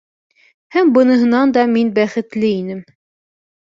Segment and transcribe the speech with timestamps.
[0.75, 2.85] Һәм бынынһан да мин бәхетле инем.